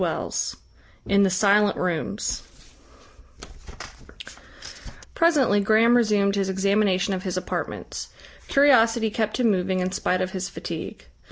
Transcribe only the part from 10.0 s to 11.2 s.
of his fatigue.